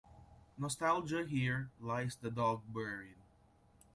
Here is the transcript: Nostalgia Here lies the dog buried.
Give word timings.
Nostalgia 0.57 1.27
Here 1.27 1.69
lies 1.79 2.15
the 2.15 2.31
dog 2.31 2.63
buried. 2.73 3.17